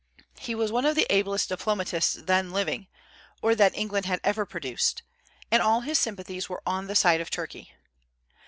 He 0.39 0.55
was 0.55 0.71
one 0.71 0.85
of 0.87 0.95
the 0.95 1.05
ablest 1.13 1.49
diplomatists 1.49 2.13
then 2.15 2.49
living, 2.51 2.87
or 3.39 3.53
that 3.53 3.75
England 3.77 4.07
had 4.07 4.19
ever 4.23 4.47
produced, 4.47 5.03
and 5.51 5.61
all 5.61 5.81
his 5.81 5.99
sympathies 5.99 6.49
were 6.49 6.63
on 6.65 6.87
the 6.87 6.95
side 6.95 7.21
of 7.21 7.29
Turkey. 7.29 7.71